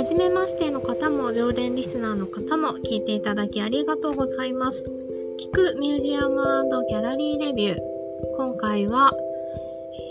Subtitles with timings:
[0.00, 4.82] 初めましての方も常連リスナーの方も聞いていただきありがとうございます。
[5.38, 6.42] 聞くミュージアム
[6.88, 7.78] ギャラリーレビュー。
[8.34, 9.12] 今回は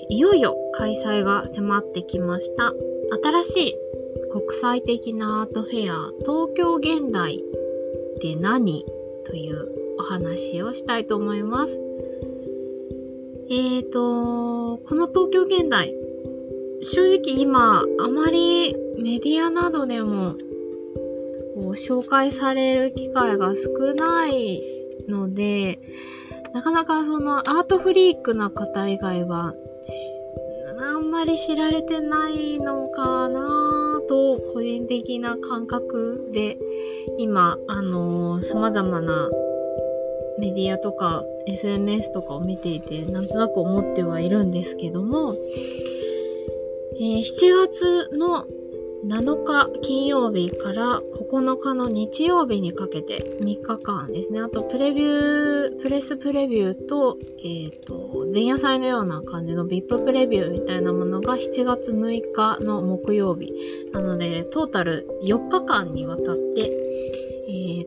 [0.10, 2.72] いよいよ開催が迫ってきました。
[3.24, 3.76] 新しい
[4.30, 8.86] 国際的なアートフェア東京現代って何
[9.26, 11.82] というお話をしたいと思います。
[13.50, 15.96] えーと、この東京現代、
[16.80, 20.34] 正直今、あまりメディアなどでも
[21.56, 24.62] こう紹介される機会が少ない
[25.08, 25.80] ので、
[26.54, 29.54] なかなかそのアートフリークな方以外は、
[30.82, 36.58] あんまり知られてないのかなと、個人的な感覚で、
[37.18, 39.30] 今、あのー、様々な
[40.40, 45.34] メディアとか SNS とかを見ていてなんとなく思ってはいるんですけども、
[46.96, 47.24] えー、7
[47.68, 48.46] 月の
[49.06, 54.42] 7日金曜日から9日の日曜日にかけて3日間ですね。
[54.42, 63.54] あとプレビュー、プレスプレビューと、えっ、ー、と、前夜祭のような感じの VIP プレビューみたいなものが7月6日の木曜日。
[63.94, 66.70] なので、トータル4日間にわたって、
[67.48, 67.86] えー、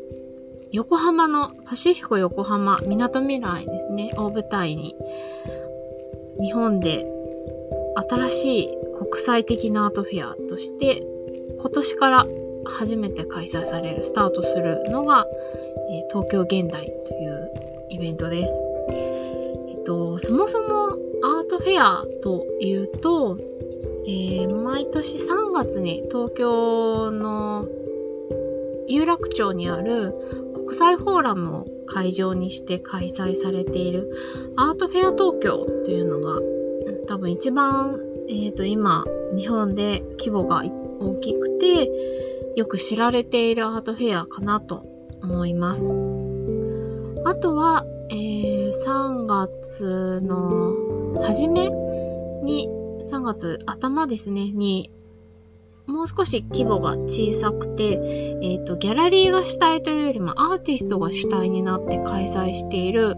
[0.72, 4.96] 横浜のパシフィコ横浜みなとみらいですね、を舞台に、
[6.40, 7.06] 日本で
[7.94, 11.02] 新しい国際的なアートフェアとして、
[11.58, 12.26] 今年から
[12.64, 15.26] 初めて開催される、スタートするのが、
[15.90, 17.50] え、東京現代という
[17.90, 18.54] イベントです。
[19.68, 23.38] えっと、そもそもアートフェアというと、
[24.06, 27.68] えー、毎年3月に東京の
[28.88, 30.12] 有楽町にある
[30.54, 34.10] 国際フォーラムを会場にして開催されている
[34.56, 36.40] アートフェア東京っていうのが
[37.12, 39.04] 多分一番、え、ー、と今
[39.36, 40.62] 日本で規模が
[40.98, 41.90] 大きくて
[42.56, 44.86] よく知られているアートフェアかなと
[45.22, 45.92] 思います。
[47.26, 51.68] あとは、えー、3月の初め
[52.44, 52.70] に
[53.12, 54.90] 3月頭ですね、に
[55.86, 63.16] もう少し規模が小さくて、えっ、ー、と、ギャラリーが主体というよりもアーティストが主体になって開催している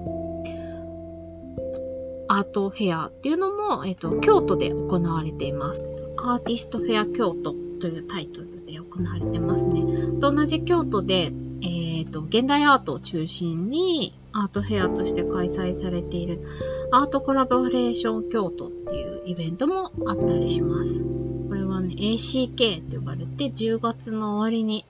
[2.35, 5.87] アートフェアっていうのも、えっ、と、京都で行われています。
[6.17, 9.83] アーティストフェア京都というタイトルで行われてますね。
[10.19, 11.31] と同じ京都で、
[11.63, 16.45] えっ、と、現代アートを中心にアートフェアとして開催されている
[16.91, 21.05] アートコラボレーション京都っていうイベントもあったりします。
[21.49, 24.85] これはね、ACK って呼ばれて、10月の終わりに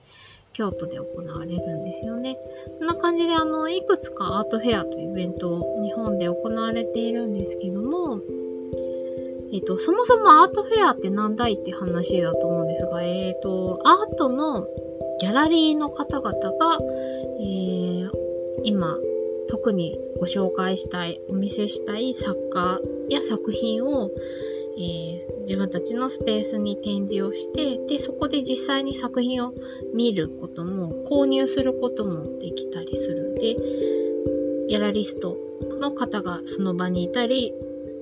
[0.55, 2.37] 京都で行われるんですよね。
[2.79, 8.21] こんな感じで、あの、いくつかアートフェアというイベントを日本で行われているんですけども、
[9.53, 14.65] えっ、と、そもそもアートフェアって何だいって話だと思うんですが、えっ、と、アートの
[15.19, 16.79] ギャラリーの方々が、
[17.39, 18.11] えー、
[18.63, 18.97] 今、
[19.47, 22.79] 特にご紹介したい、お見せしたい作家
[23.09, 24.09] や作品を、
[24.77, 29.53] えー、自分たちのスペースに展示をして、で、そこで実際に作品を
[29.93, 33.35] 見ることも、購入することもできたりする。
[33.35, 33.55] で、
[34.67, 35.37] ギャラリスト
[35.79, 37.53] の方がその場にいたり、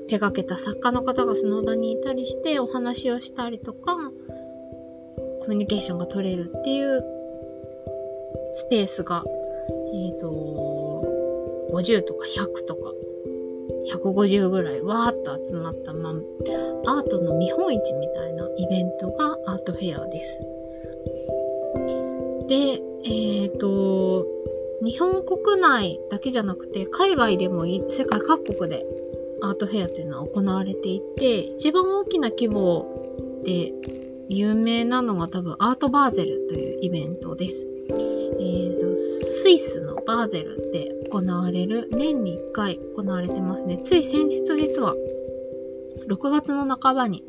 [0.08, 4.12] 手掛けた作家の方がその場にいたりしてお話をしたりとか、
[5.42, 7.04] コミュニケーションが取れるっていう
[8.56, 9.24] スペースが、
[9.94, 12.94] えっ、ー、と、50とか100とか
[13.92, 20.40] 150ぐらいわーっと集まった、まあ、アートの見本市みたいなイベントがアートフェアです。
[22.48, 24.28] で、えっ、ー、と、
[24.84, 28.86] 日本国内だけじゃなくて、海外でも世界各国で
[29.42, 33.74] アートフェアというのは行われていて、一番大きな規模で
[34.30, 37.68] 有名なのが多分アートバーゼルというイベントです。
[37.90, 43.80] えー、スイスのバーゼルで行われる年に1回行われてますね。
[43.84, 44.96] つい先日実は
[46.08, 47.24] 6月の半ばに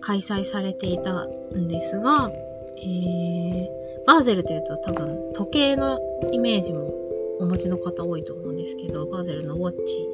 [0.00, 2.30] 開催されていたんですが、
[2.78, 5.98] えー、バーゼルというと多分時計の
[6.32, 6.92] イメージも
[7.40, 10.08] お持ちの方多いと思うんですけど、バーゼルのウォッチ、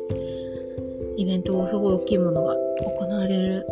[1.17, 3.67] イベントをすごい大きいものが行われる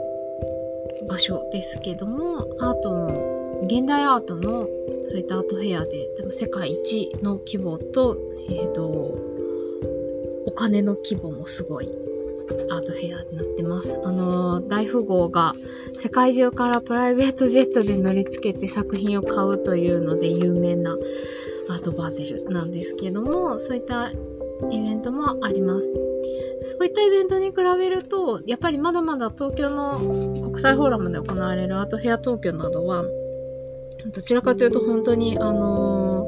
[1.08, 4.68] 場所ですけども、アートの、現代アートの
[5.10, 8.18] そういったアートフェアで、多分世界一の規模と、
[8.48, 8.84] え、ー、と、
[10.46, 11.88] お金の規模もすごい
[12.70, 14.00] アートフェアになってます。
[14.04, 15.54] あの大富豪が
[15.98, 20.96] 世界中からプライベートジェットで乗り付けて作品を買うというので有名な
[21.68, 24.14] アートバーゼルなんですけども、そういったイ
[24.70, 25.92] ベントもあります。
[26.64, 33.04] そういったイベントに比べると、やっぱりまだまだ東京の国際フォーラムで行われるアートフェア東京などは、
[34.12, 36.24] どちらかというと本当に、あの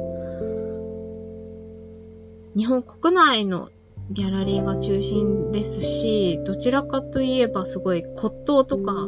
[2.55, 3.71] ー、日本国内の
[4.11, 9.07] ギャラリーが中心ですし、どちらかといえばすごい骨董とか、あ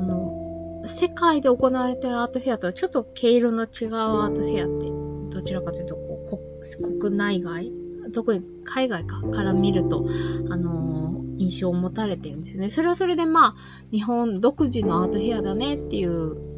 [0.00, 4.90] の、世界で行われてるアートフェアとはちょっと毛色の違うアートフェアって、
[5.34, 7.72] どちらかというとこう、国内外
[8.12, 10.06] 特に海外かから見ると、
[10.50, 12.70] あのー、印象を持たれてるんですよね。
[12.70, 13.54] それはそれでまあ、
[13.90, 16.51] 日本独自のアートフェアだねっていう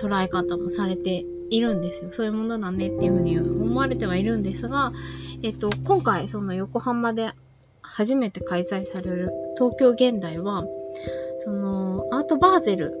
[0.00, 2.10] 捉え方もされているんですよ。
[2.12, 4.92] そういうものだねっていうふうに思われてはいるんですが、
[5.42, 7.32] えっと、今回その横浜で
[7.82, 10.64] 初めて開催される東京現代は、
[11.38, 12.92] そのアートバーゼル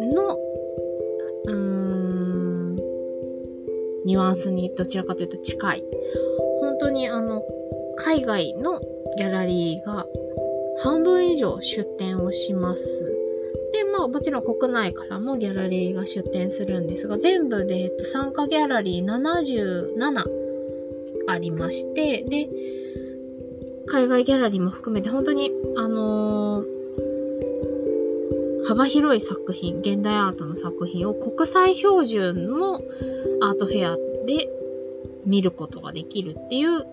[0.00, 0.36] の、
[1.46, 2.76] うーん、
[4.04, 5.84] ニュアンスにどちらかというと近い。
[6.60, 7.42] 本当にあの、
[7.96, 8.80] 海外の
[9.16, 10.06] ギャラリーが
[10.78, 13.15] 半分以上出展をします。
[13.76, 20.24] で、まあもちろん国内からもギャラリーが出展するんですが、全部で、えっと、参加ギャラリー77
[21.28, 22.48] ありまして、で、
[23.86, 26.64] 海外ギャラリーも含めて本当に、あのー、
[28.66, 32.80] 幅広い作品、現代アートの作品を国際標準の
[33.42, 33.96] アートフェア
[34.26, 34.48] で
[35.26, 36.86] 見ることができるっていう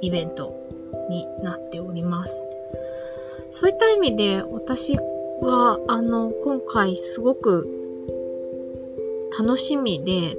[0.00, 0.54] イベント
[1.10, 2.46] になっております。
[3.50, 4.98] そういった意味で私
[5.40, 7.68] は、あの、今回すごく
[9.38, 10.36] 楽しみで、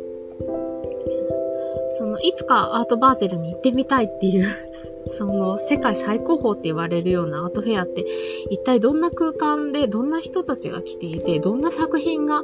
[1.91, 4.45] その、いつかアートバーゼルに行ってみたいっていう
[5.07, 8.05] その、世界最高峰って言われるようなアートフェアって、
[8.49, 12.43] 一体どんな空間で、どんな人たちが来ていて、どんな作品が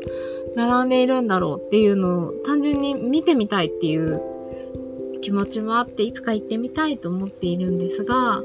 [0.56, 4.22] 並んでいるんだろうっていうのを単純に見てみたいっていう
[5.22, 8.44] 気持ちもあって、いつか行ってみたいと思っているんですが、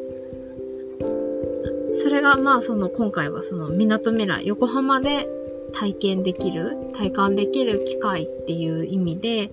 [2.00, 5.28] それがまあその今回はその港未来、横浜で
[5.72, 9.50] 体験できる、体感できる機会っていう意味で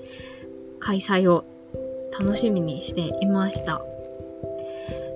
[0.79, 1.43] 開催を
[2.17, 3.81] 楽しみにしていました。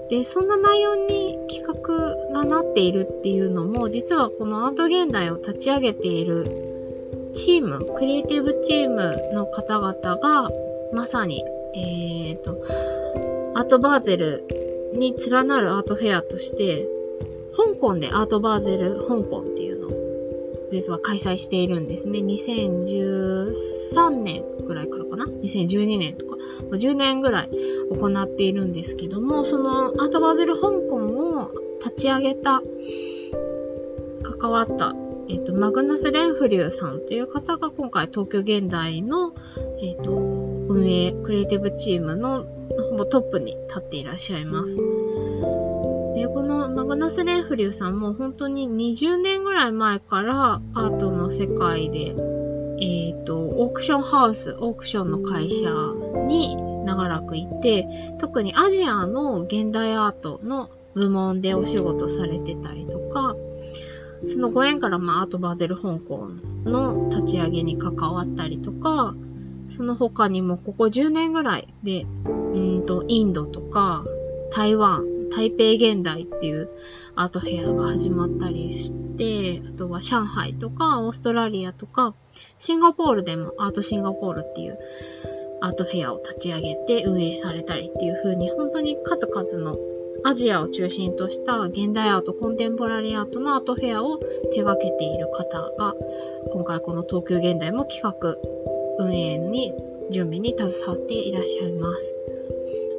[0.10, 10.51] で、そんな内容に企画がなっているっていうのも、実はこのアート現代を立ち上げているチーム、クリエイティブチームの方々が、
[10.92, 11.45] まさに、
[11.75, 12.62] えっ、ー、と、
[13.56, 14.44] アートバーゼル
[14.94, 16.89] に連なるアートフェアとして、
[17.56, 19.92] 香港でアートバーゼル香港っていうのを
[20.71, 22.19] 実は開催しているんですね。
[22.19, 26.38] 2013年ぐらいからかな ?2012 年とか、
[26.71, 27.50] 10年ぐらい
[27.92, 32.62] 行っているんですけども、そのアートバーゼル香港を立ち上げた、
[34.39, 34.95] 関わった、
[35.27, 39.33] えっ、ー、と、マグナス・レンフリューさんという方が今回東京現代の、
[39.81, 42.45] えっ、ー、と、運営、クリエイティブチームの
[42.89, 44.77] ほぼトップに立っていらっしゃいます。
[46.15, 55.69] で、このグナス・レンフリューさんも本当に20年ぐらい前からアートの世界で、えっ、ー、と、オークションハウス、オークションの会社
[56.27, 57.88] に長らくいて、
[58.19, 63.37] 特にアジアの現代アートの部門でお仕事されてたりとか、
[64.25, 66.27] そのご縁から、まあ、アートバーゼル香港
[66.65, 69.15] の立ち上げに関わったりとか、
[69.69, 74.03] その他にもここ10年ぐらいで、うんと、インドとか、
[74.53, 76.69] 台湾、台北現代っていう
[77.16, 82.14] アートフェアが始まったりして、あとは上海とかオーストラリアとか、
[82.59, 84.78] シンガポールでもアートシンガポールっていう
[85.61, 89.78] アートフェアを立ち上げて運営されたりっていう風に本当に数々の
[90.23, 94.18] アジアを中心とした現代アート、コンテンポラリーアートのアートフェアを
[94.54, 95.95] 手掛けている方が、
[96.54, 98.38] 今回この東京現代も企画、
[99.00, 99.73] 運営に、
[100.11, 102.14] 準備に携わっていらっしゃいます。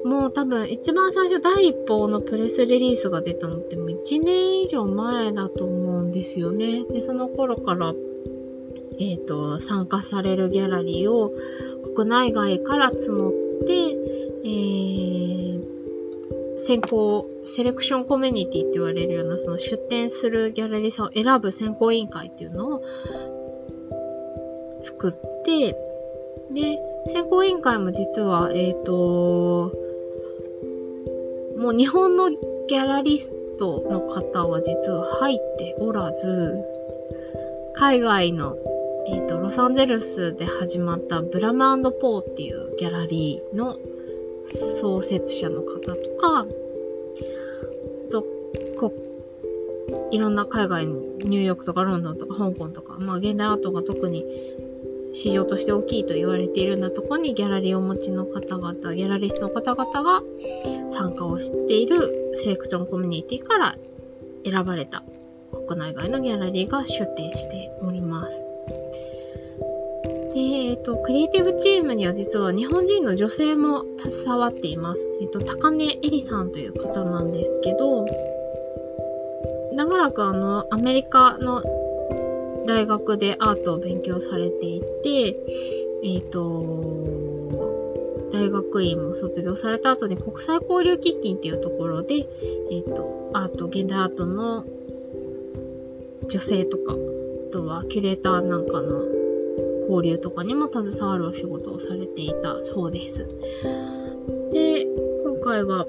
[0.04, 6.85] もう多分一番最初第一報のプレスリリースが出たのってもう1年以上前だと思うんですよね。
[6.85, 7.94] で、その頃から、
[8.99, 11.32] えっ、ー、と、参加されるギャラリーを
[11.94, 13.32] 国内外から募っ
[13.64, 13.97] て、
[14.44, 15.62] えー、
[16.59, 22.82] 選考、セレクションコミュニティって言われるような、その出展するギャラリーさんを選ぶ選考委員会っていうのを
[24.80, 25.12] 作っ
[25.44, 25.76] て、
[26.52, 29.73] で、選考委員会も実は、えっ、ー、と、
[31.62, 36.64] もう日本のギャラリストの方は実は入っておらず、
[37.75, 38.57] 海外の、
[39.07, 43.78] えっ、ー、と、ロサンゼルスで始まったブラムポーっていうギャラリーの
[44.45, 46.47] 創設者の方とか、
[48.11, 48.26] と、
[48.76, 48.92] こ
[50.11, 54.26] いろんな海外に、ニューヨークとかロンドンとか香港とか、まあ現代アートが特に
[55.12, 60.23] 市場として大きいと言われているようなところにギャラリーをお持ちの方々、ギャラリストの方々が
[60.90, 63.76] 参加をしているセレクションコミュニティから
[64.45, 65.02] 選ばれた
[65.66, 68.42] 国内外のギャラリーが出展しております。
[70.35, 75.09] で、えっ、ー、と、クリエイティブチームには実は日本人の女性も携わっています。
[75.21, 78.07] えっ、ー、と、高根えりさんという方なんですけど、
[79.75, 81.62] 長らくあの、アメリカの
[82.66, 85.37] 大学でアートを勉強されていて、
[86.04, 92.26] えっ、ー、と、大学院も卒業された後に国際交流基金っていうところで、
[92.71, 94.64] えっ、と、アート、現代アートの
[96.28, 99.04] 女性とか、あとはキュレーターなんかの
[99.83, 103.28] 交流とかにも携わるお仕事をされていたそうです。
[104.52, 104.87] で、
[105.25, 105.87] 今回は、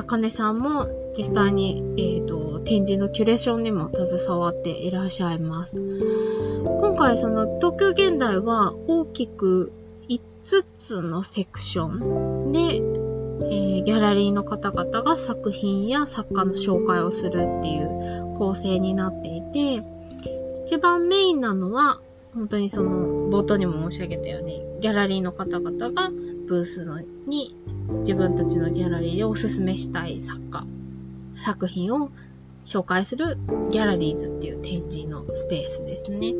[0.00, 5.76] 高根さんも実際に、えーと、展示のキュレーションにも携わっていらっしゃいます。
[6.64, 9.72] 今回その東京現代は大きく
[10.08, 10.20] 5
[10.78, 19.84] つのセクションで、えー、ギャラリーの方々が作品や作家の紹介をするっていう構成になっていて、
[20.64, 22.00] 一番メインなのは、
[22.32, 26.10] 本当にその、冒頭にも申し上げたように、ギャラリーの方々が
[26.46, 27.54] ブースのに
[27.98, 30.64] 自分たちのギャラリーでおすすめしたい作家、
[31.36, 32.10] 作品を
[32.64, 33.38] 紹介する
[33.70, 36.34] ギャラリーズっていう展示のスペースですね。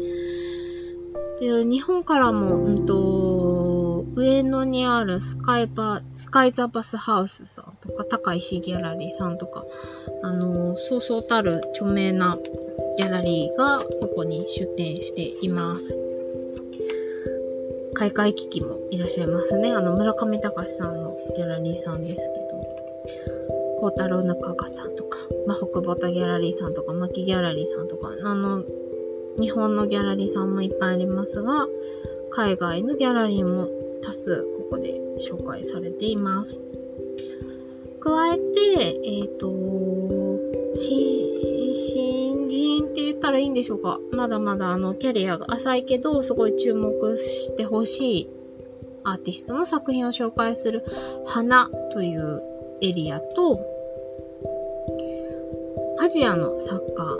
[1.41, 9.65] で、日本からも、うんと、上野にあるスカイバ、スカイザバスハウスさんとか、高石ギャラリーさんとか、
[10.23, 12.39] あの、そうそうたる著名な
[12.99, 16.20] ギャラリーがここに出店しています。
[17.95, 19.73] 開会機器もいらっしゃいますね。
[19.73, 22.31] あの、村上隆さんのギャラリーさんですけど、
[23.81, 28.63] 孝太郎中川さんとか、まあ、北畑ギャラリーさんとか、牧ギャラリーさんとか、あの、
[29.39, 31.67] 日本のギャラリーさんもいっぱいありますが、
[32.31, 33.69] 海外のギャラリーも
[34.03, 36.61] 多数ここで紹介されています。
[38.01, 38.43] 加えて、
[39.05, 40.40] えっ、ー、と、
[40.75, 43.99] 新人って言ったらいいんでしょうか？
[44.13, 48.29] まだまだあのキャリアが浅いけど、すごい注目してほしい
[49.05, 50.85] アーティストの作品を紹介する
[51.27, 52.43] 花という
[52.83, 53.61] エリアと、
[55.99, 57.19] アジアの作家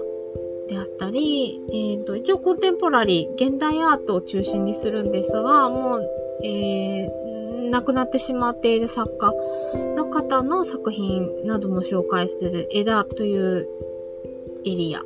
[0.69, 6.11] であったり、えっ、ー、と、一応コンテンポラリー、現代アートを中心にするんですが、もう、
[6.45, 7.30] えー、
[7.71, 9.33] 亡くなってしまっている作家
[9.97, 13.69] の方の作品なども紹介する枝という
[14.65, 15.03] エリア。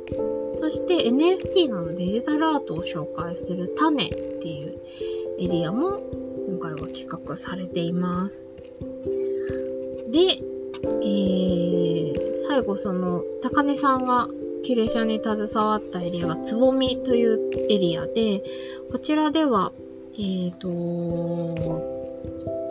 [0.57, 4.79] そして NFT などデジタルアートを紹介する種っていう
[5.39, 5.99] エリアも
[6.47, 8.43] 今回は企画されています。
[10.11, 10.19] で、
[11.01, 14.27] えー、最後その高根さんが
[14.63, 18.43] キュレーションに携わったエリアがつぼみというエリアで、
[18.91, 19.71] こちらでは、
[20.13, 21.94] えっ、ー、と、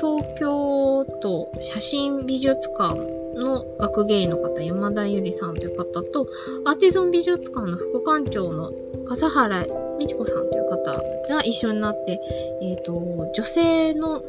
[0.01, 2.95] 東京都写真美術館
[3.35, 6.29] の学芸員の方、山田ゆりさんという方と、
[6.65, 8.73] アーティゾン美術館の副館長の
[9.07, 9.67] 笠原
[9.99, 10.93] 美智子さんという方
[11.29, 12.21] が一緒になって、
[12.63, 14.23] えっ、ー、と、女性の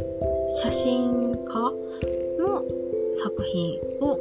[0.61, 1.73] 写真家
[2.39, 2.63] の
[3.15, 4.17] 作品を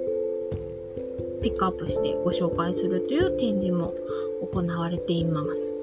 [1.42, 3.88] ピックアップしてご紹介するという展示も
[4.52, 5.74] 行われています。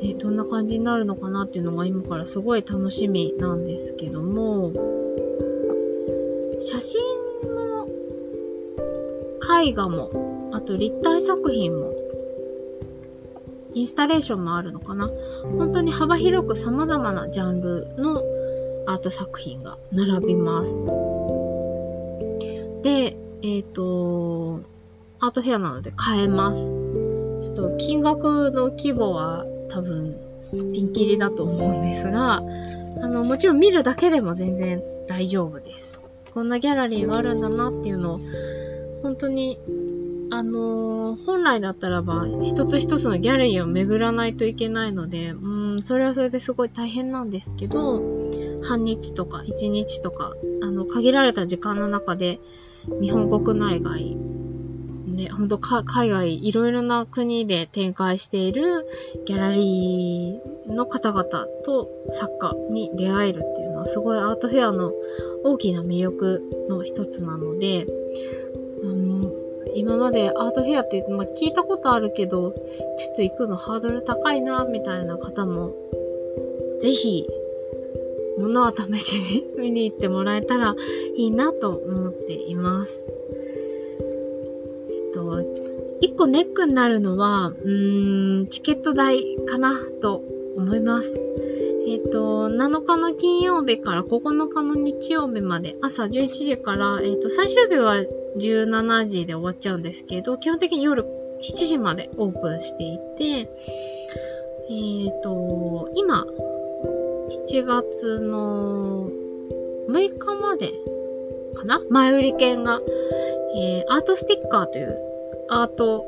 [0.00, 4.72] えどんな感じになるのかなっていうのが今からすごい楽しみなんですけども、
[6.60, 7.00] 写真
[7.54, 7.88] も、
[9.62, 11.94] 絵画も、あと立体作品も、
[13.74, 15.10] インスタレーションもあるのかな
[15.58, 18.22] 本当に幅広く様々なジャンルの
[18.86, 20.82] アート作品が並びます。
[22.82, 24.60] で、えっ、ー、と、
[25.20, 26.60] アートフェアなので買えます。
[27.40, 30.16] ちょっと金額の規模は多分
[30.50, 32.40] ピンキリだと思うんですが、あ
[33.08, 36.10] の、もちろん見るだけでも全然大丈夫です。
[36.32, 38.20] こんなギャラリーがあるんだなっていうのを、
[39.02, 39.60] 本当に、
[40.30, 48.02] あのー、本来だったらば、一つ一つのギャラリーを巡らないといけないので、うん、それはそれですごい大変なんですけど、
[48.62, 52.40] 半日とか一日とか、あの、限られた時間の中で、
[53.00, 54.16] 日本国内外、
[55.38, 58.86] ね、ほんと海外いろいろな国で展開している
[59.26, 61.24] ギャラリーの方々
[61.64, 64.92] と作家に出会えるっていうのはすごいアートフェアの
[65.44, 67.86] 大きな魅力の一つなので、
[68.82, 69.32] うん、
[69.74, 75.74] 今までアートフェアって、まあ、聞いたことあるけど、ちょっと行くのハードル高いな、みたいな方も、
[76.80, 77.26] ぜひ
[78.38, 80.74] 物は試しに見に行ってもらえたら
[81.16, 83.04] いいなと思っています。
[86.00, 90.22] 一個ネックになるのは、うーん、チケット代かなと
[90.56, 91.20] 思います。
[91.86, 97.96] えっ、と、7日の金曜日から9日の日曜日まで朝11時から、えっ、と、最終日は
[98.36, 106.26] 17時で終わっちゃうんですけど、基本的に夜7時までオープンしていて、えっ、ー、と、今、
[107.46, 109.10] 7月の
[109.88, 110.72] 6日まで
[111.54, 111.80] かな？
[111.90, 112.80] 前売り券が、
[113.56, 114.98] えー、アートスティッカーという
[115.50, 116.04] アート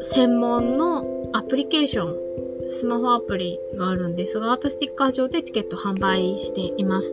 [0.00, 2.16] 専門のアプリケーション、
[2.68, 7.12] スマホアプリがあるんですが、アートスティッカー上でチケット販売しています。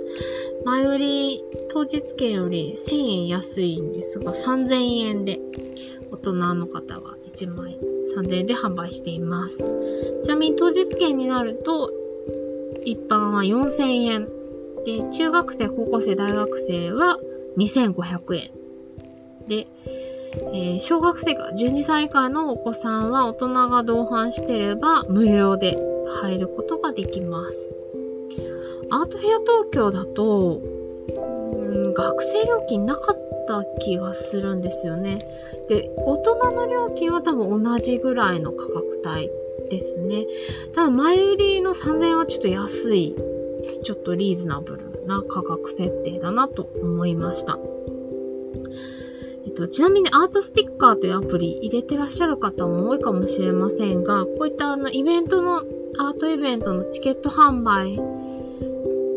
[0.65, 5.39] 前売り当日券より1000円安いんですが、3000円で
[6.11, 7.79] 大人の方は1枚
[8.15, 9.63] 3000円で販売しています。
[10.23, 11.91] ちなみに当日券になると、
[12.83, 14.27] 一般は4000円。
[14.85, 17.19] で、中学生、高校生、大学生は
[17.57, 18.51] 2500円。
[19.47, 19.67] で、
[20.53, 25.77] えー、小学生が12歳以下のお子さんは大人が同伴してれば無料で
[26.21, 27.73] 入ることができます。
[28.89, 35.17] アートフェア東京だと、うん、学生料金なかった気がするんですよね。
[35.67, 39.29] で、大人の料金は多分同じぐらいの価格帯
[39.69, 40.25] ですね。
[40.73, 43.15] ただ前売りの3000円はちょっと安い、
[43.83, 47.59] ちょっとリーズナブルな価格設定だなと思いました。
[49.57, 55.63] と、ちなみにアートスティッカーというアプリ入れてらっしゃる方も多いかもしれませんが、こういったあのイベントの、
[55.99, 57.97] アートイベントのチケット販売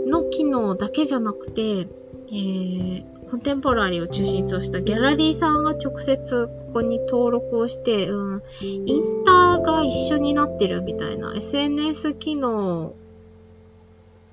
[0.08, 12.94] の機能だけじゃなくて、えー、コンテンポラリーを中心としたギャラリーさんが直接ここに登録をして、うん、インスタが一緒になってるみたいな SNS 機能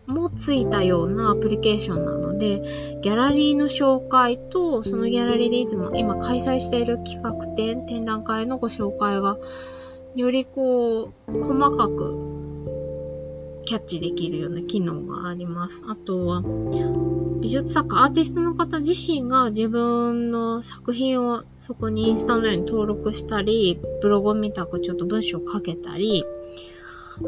[0.07, 2.61] もついたようなアプリケーションなので、
[3.01, 9.37] ギャラリーの紹介と、そのギャラリーでいつも今開催している企画展、展覧会のご紹介が、
[10.15, 12.17] よりこう、細かく
[13.65, 15.83] キャッチできるような機能があります。
[15.87, 16.41] あとは、
[17.41, 26.23] 美術作家、アーティストの方自身が自分の作品をそこにインスタのように登録したり、ブログを見たくちょっと文章を書けたり、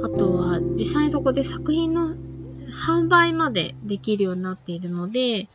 [0.02, 2.16] あとは実際にそこで作品の
[2.70, 5.48] 販売までできるようになっているので、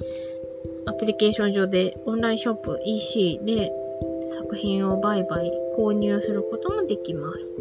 [0.87, 3.73] アプリケーション上でオンラインショップ EC で
[4.29, 7.55] 作品を売買、購入することもできます。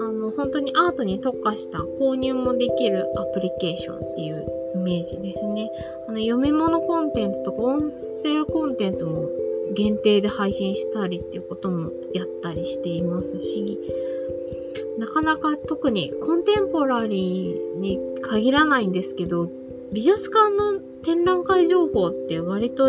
[0.00, 5.70] あの、本当にアートに特化した購入もできるアプリケーションっていうイメージですね。
[6.08, 7.82] あの、読み物コンテンツとか音
[8.22, 9.28] 声コンテンツも
[9.74, 13.78] 限定で配信したりっていうこともやったりしていますし、
[15.00, 19.50] なかなか特にコンテンポラリーに限らないんですけど、
[19.92, 22.88] 美術館の展覧会情報って割と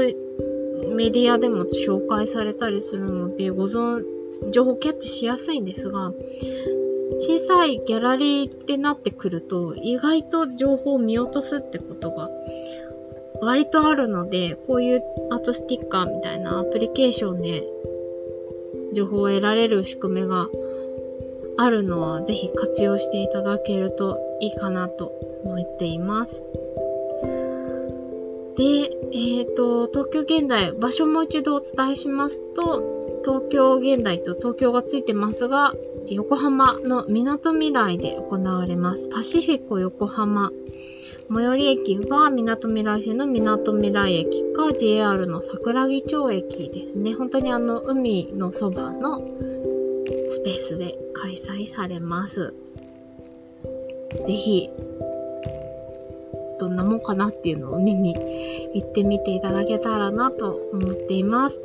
[0.93, 4.03] メディアでも紹介されたりするので、ご存、
[4.51, 6.11] 情報キャッチしやすいんですが、
[7.21, 12.29] 小さいギャラリーってなってくると、意外と情報を見落とすってことが
[13.41, 17.63] 割とあるので、こういうアートスティッカーみたいなアプリケーションで
[18.93, 20.49] 情報を得られる仕組みが
[21.61, 26.41] あるのはぜひ活用していただけるといいかなと思っています。
[28.57, 28.63] で、
[29.13, 35.73] えっ、ー、と、東京現代、場所もう一度お伝えしますと、東京現代と東京がついてますが、
[36.07, 39.07] 横浜の港未来で行われます。
[39.09, 40.51] パシフィコ横浜。
[41.33, 47.13] 最寄り駅は港未来線の港未来駅か JR の桜木町駅ですね。
[47.13, 49.21] 本当にあの海のそばの
[50.31, 52.53] スペースで開催されます。
[54.25, 54.69] ぜひ、
[56.57, 58.15] どんなもんかなっていうのを見に
[58.73, 61.61] 行ってみていただけたらなと思っています。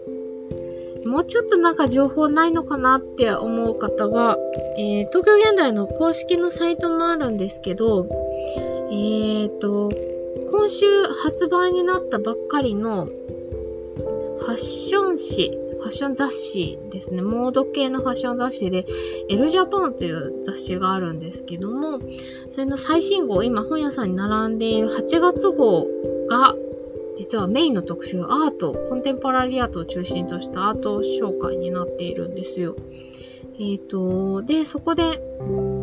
[1.07, 4.37] もうちょっとなんか情報ないのかなって思う方は、
[4.77, 8.09] えー、東京現代の公式のサイトもあるんですけど、
[8.91, 9.91] えーと、
[10.51, 17.23] 今週発売になったばっかりのファッション誌ファッション雑誌ですね。
[17.23, 18.87] モード系のファッション雑誌で、
[19.29, 22.01] エルジャポンという雑誌があるんですけども、
[22.51, 25.87] それの最新号、今本屋さんに並んでいる8月号
[26.29, 26.57] が、
[27.15, 32.75] 実はメインの特集、アート、コンテンポラリーアートを中心としたアート紹介になっているんですよ。
[33.61, 35.05] えっ、ー、と、で、そこで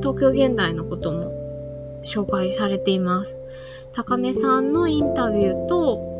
[0.02, 1.32] 東京現代のことも
[2.04, 3.40] 紹介されています。
[3.94, 6.13] 高根さんのインタビューと、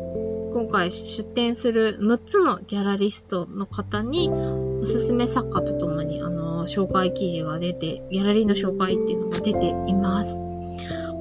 [0.54, 10.36] 今回出展する6つのギャラリストの方におすすめ作家とともにあの紹介記事が出て、ギャラリーの紹介っていうのが出ています。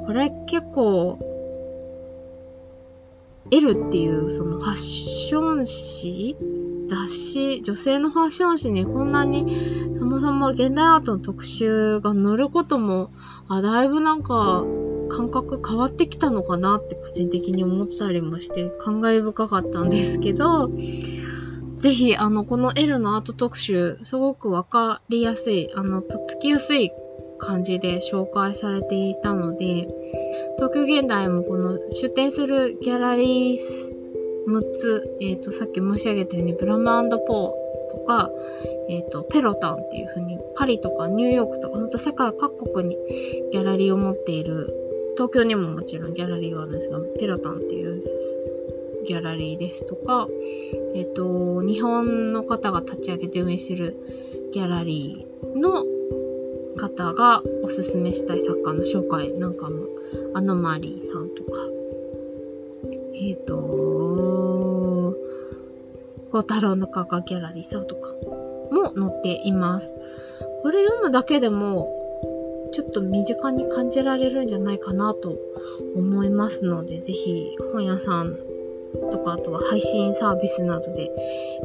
[0.06, 1.18] これ結構
[3.50, 6.38] L っていうそのファッション誌
[6.86, 9.52] 雑誌、女性のファッション誌にこんなに
[9.98, 13.10] そもそも現代アートの特集が載ることも、
[13.48, 14.64] あ、だいぶなんか
[15.16, 20.72] 感覚変わってきたのかなって個人的に思ったりもして感慨深かったんですけど、
[21.80, 26.92] ぜひ、あの、この L のアート特集、すごくわかりやすい、あの、とっつきやすい
[27.38, 29.88] 感じで紹介されていたので、
[30.58, 33.58] 東京現代もこの出展するギャラリー
[34.48, 36.86] 6つ、えっ、ー、と、さっき申し上げたように、ブラム
[37.28, 38.32] ポーとか、
[38.90, 42.98] えっ、ー、と、ペロタンっていう風に、パリとかニューヨークとか、ほんと世界各国に
[43.52, 44.83] ギャラリーを持っている、
[45.16, 48.02] 東京にももちろんギャラリーがあるんですが、ペロタンっていう
[49.06, 50.28] ギャラリーですとか、
[50.96, 53.98] えっ、と、日本の方が立ち上げて運営してる
[54.52, 55.86] ギャラリーの
[56.78, 59.88] 方がおすすめしたい作家の紹介なんかも、
[60.34, 61.52] アノマリーさんとか、
[63.14, 65.16] えっ、ー、と、
[66.32, 68.10] 小太郎の画家ギャラリーさんとか
[68.72, 69.94] も載っています。
[70.64, 72.03] これ読むだけでも、
[72.74, 75.38] ちょっと身近に感じられるんじゃないかなと
[75.96, 78.36] 思いますので、ぜひ本屋さん
[79.12, 81.12] とか、あとは配信サービスなどで、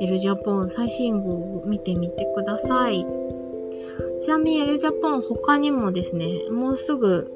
[0.00, 3.06] エルジャポン最新号を見てみてください。
[4.20, 7.32] ちなみにエルジャポン他にもですね、もうすぐ、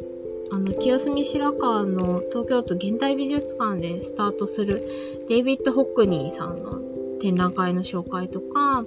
[0.51, 4.85] あの、清澄白河の東京都現代美術館でスタートする
[5.29, 6.92] デイビッド・ホックニーさんの
[7.23, 8.85] 展覧会の紹介とか、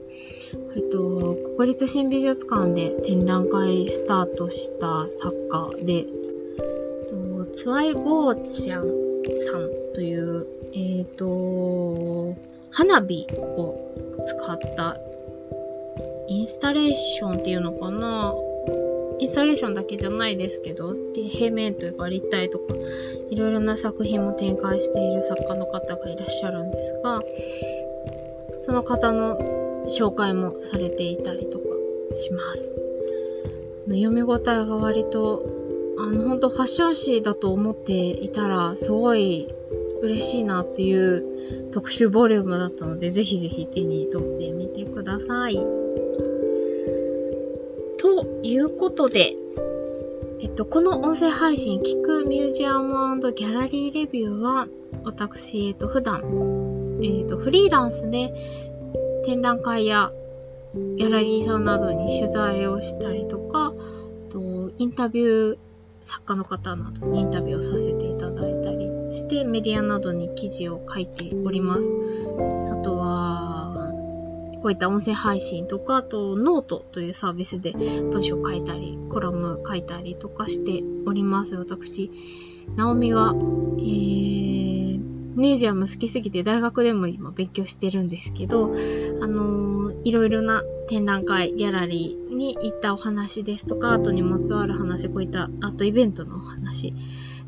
[0.75, 6.35] えっと、国立新美術館で展覧会スタートした作家で、えっと
[7.55, 9.05] ツワイ・ゴーチャン
[9.39, 12.35] さんという、えっ、と、
[12.69, 13.95] 花火を
[14.25, 14.97] 使った
[16.27, 18.35] インスタレーションっていうのかな。
[19.19, 20.93] インスタレーションだけじゃないですけど、
[21.31, 22.75] 平面というか立体とか、
[23.29, 27.21] いろいろな作品も展開している作家の方がいらっしゃるんですが、
[28.65, 29.37] その方の
[29.87, 31.65] 紹介もされていたりとか
[32.15, 32.75] します。
[33.87, 35.45] 読み応えが割と、
[35.99, 39.53] あの、本当ファッション誌だと思っていたら、すごい
[40.01, 45.55] 嬉しいなっていう特殊ボリュームだったので、ぜひぜひ手に取ってみてください。
[47.97, 49.35] ということで、
[50.41, 52.95] えっと、この音声配信、聞くミュージアム
[53.33, 54.67] ギャラリーレビューは、
[55.03, 56.64] 私、えっと、普段、
[57.01, 58.33] えっと、フリーランスで
[59.25, 60.11] 展覧会や
[60.97, 63.73] ギャラリーさんなどに取材をしたりとか、
[64.29, 65.57] とインタビュー、
[66.01, 71.91] 作家の方などにインタビューをさせていただいたりしてメディアなどに記事を書いております。
[72.71, 73.91] あとは、
[74.61, 81.55] こういった音声配信とか、あとノートというサービスで文章を書いたり、コラム書いたりとかしております。
[81.55, 82.11] 私、
[82.75, 84.44] ナオミが、えー、
[85.35, 88.73] ミュージアム好きすぎて大学でも今勉強してるんですけど、
[89.21, 96.93] あのー、いろいろな展覧会、ギャラリーに行ったお話ですとか、アートにまつわる話、こういったアートイベントのお話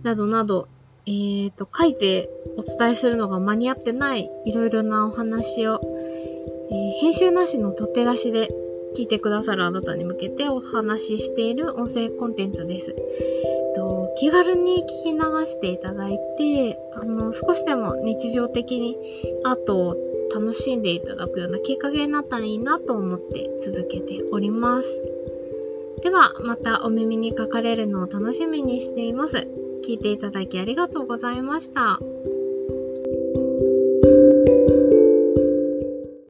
[0.04, 0.68] などなど、
[1.06, 5.80] えーと、書いてお伝えするのが間に合ってないいろいろなお話を、
[6.70, 8.50] えー、編集なしの取って出しで
[8.98, 12.96] 聞いてくださるあなたに向けてお話ししている音声コンテンツです。
[13.76, 18.98] と気軽に聞き流していただいて、あの、少しでも日常的に
[19.44, 19.96] アートを
[20.34, 25.04] 楽しんでいただくようなきっかけになったらいいなと思って続けております。
[26.02, 29.48] では、またお耳にかかれるのを楽しみにしています。
[29.86, 32.00] 聞いていただきありがとうございました。